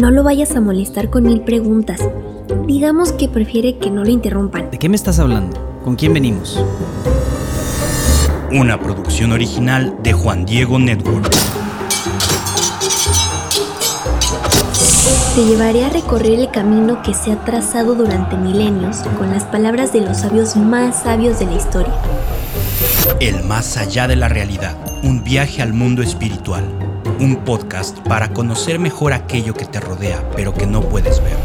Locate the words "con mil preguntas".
1.10-2.00